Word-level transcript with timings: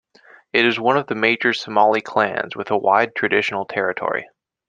It 0.51 0.65
is 0.65 0.79
one 0.79 0.97
of 0.97 1.05
the 1.05 1.13
major 1.13 1.53
Somali 1.53 2.01
clans, 2.01 2.55
with 2.55 2.71
a 2.71 2.75
wide 2.75 3.13
traditional 3.15 3.65
territory. 3.65 4.27